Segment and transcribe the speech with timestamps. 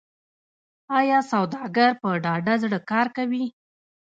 [0.99, 3.45] آیا سوداګر په ډاډه زړه کار کوي؟